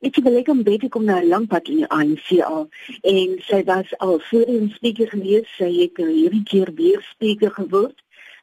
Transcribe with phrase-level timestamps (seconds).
[0.00, 2.68] Ek het beleek om baie kom na 'n lang pad in die ANC al
[3.02, 7.98] en sy was al voorheen spreker gewees, sy het hierdie keer weer spreker geword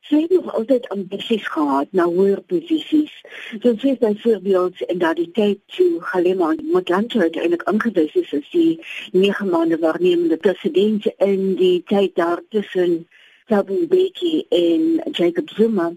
[0.10, 3.14] sy het nog altyd ambisies gehad na hoër posisies.
[3.62, 8.80] So sy het byvoorbeeld in daardie tyd toe Halima Motlanthe uiteindelik aangewys is as die
[9.12, 13.08] nege maande waarnemende president in die tyd daartussen
[13.50, 15.92] Thabo Mbeki en Jacob Zuma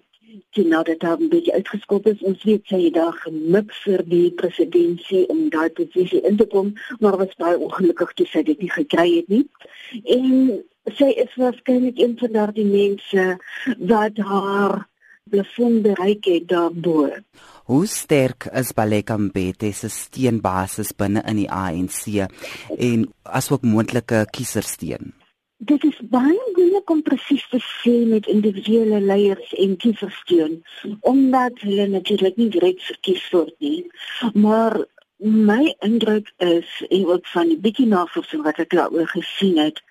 [0.59, 4.29] toe nou dat Thabo Mbeki uitgeskop is, ons weet sy het daar gemik vir die
[4.41, 8.73] presidentsie om daai posisie in te kom, maar was baie ongelukkig toe sy dit nie
[8.75, 9.45] gekry het nie.
[10.17, 10.59] En
[10.99, 13.29] sy is waarskynlik een van daardie mense
[13.93, 14.81] wat haar
[15.29, 17.07] plafon bereik het daarbo.
[17.69, 22.09] Hoe sterk is Baleka Mbete se steunbasis binne in die ANC
[22.79, 25.13] en asook moontlike kiesersteun?
[25.67, 30.53] Dit is baie moeilik om presies te sê met individuele leiers en kiesersteun
[31.11, 33.81] omdat hulle natuurlik nie direk verkies word nie.
[34.35, 34.79] Maar
[35.19, 39.83] my indruk is en ook van die bietjie navorsing wat ek daaroor gesien het,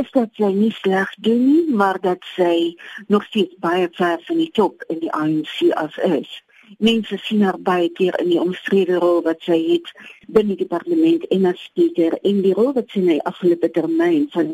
[0.00, 2.72] is dat sy nie sleg doen nie, maar dat sy
[3.12, 6.32] nog steeds baie ver van die top in die ANC af is.
[6.78, 9.92] Mense sien haar baie keer in die omstrede rol wat sy het
[10.32, 14.28] binne die parlement en as speaker en die rol wat sy in die afgelope termyn
[14.32, 14.52] van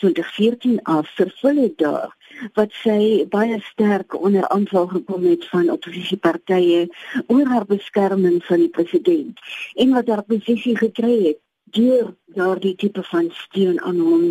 [0.00, 2.16] 2014 af vervul het daar
[2.56, 6.86] wat sy baie sterk onder aanval gekom het van oppositiepartye
[7.26, 9.40] oor haar beskerming van die president
[9.74, 11.40] en wat haar posisie gekry het
[11.76, 14.24] deur daardie tipe van steun aan hom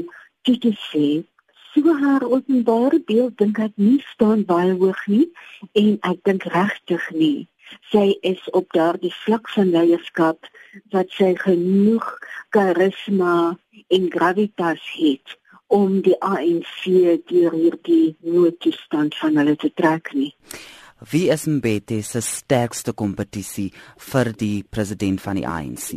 [0.48, 1.10] dit is sê.
[1.72, 5.28] So haar openbare beeld dink ek nie staan baie hoog nie
[5.82, 7.48] en ek dink regtig nie.
[7.92, 10.50] Sy is op daardie vlak van leierskap
[10.96, 12.08] wat sy genoeg
[12.56, 13.36] karisma
[13.98, 15.38] en gravitas het
[15.70, 16.86] om die ANC
[17.30, 20.34] deur hierdie noodtoestand van hulle te trek nie.
[21.12, 23.70] Wie is Mbete se sterkste kompetisie
[24.10, 25.94] vir die president van die ANC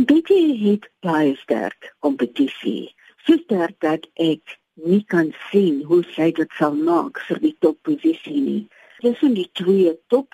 [0.00, 2.90] Mbete het baie sterk kompetisie.
[3.26, 4.54] So sterk dat ek
[4.88, 8.62] nie kan sien hoe sy dit sal maak vir die topposisie nie.
[9.04, 10.32] Dis in die twee top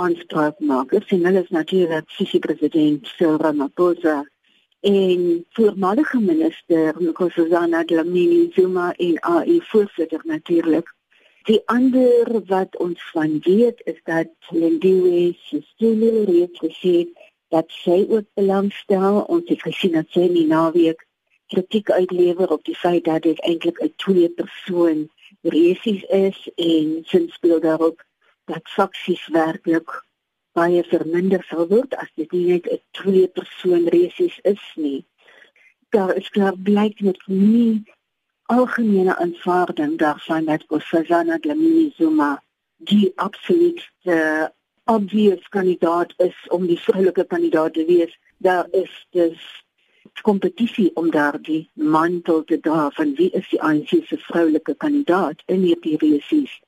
[0.00, 4.22] aanspraakmakers en hulle is natuurlik Sisi president Cyril Ramaphosa
[4.86, 10.94] en voormalige minister Nkosazana Dlamini Zuma en AI voorsitter natuurlik.
[11.42, 16.94] Die ander wat ons van weet is dat Lindiwe Sisulu reeds gesê
[17.48, 21.02] dat sy ook belangstel ons het gesien dat sy in die naweek
[21.50, 25.08] kritiek uitlewer op die feit dat dit eintlik 'n twee persoon
[25.42, 28.06] resies is en sin speel daarop
[28.44, 30.05] dat faksies werklik
[30.58, 35.04] baie verminder sal word as dit nie net 'n twee persoon resies is nie.
[35.90, 37.84] Daar is klaar blyk net nie
[38.46, 42.42] algemene aanvaarding daarvan dat Kossazana Dlamini Zuma
[42.76, 44.52] die absolute
[44.84, 48.18] obvious kandidaat is om die vroulike kandidaat te wees.
[48.38, 49.64] Daar is dus
[50.22, 55.60] kompetisie om daardie mantel te dra van wie is die ANC se vroulike kandidaat in
[55.60, 56.60] hierdie resies.